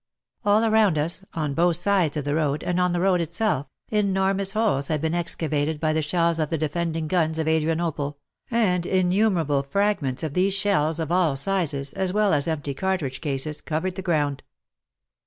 [0.43, 4.53] All around us, on both sides of the road, and in the road itself, enormous
[4.53, 8.17] holes had been excavated by the shells of the defending guns of Adrianople,
[8.49, 13.61] and innumerable fragments of these shells, of all sizes, as well as empty cartridge cases,
[13.61, 14.41] covered the ground.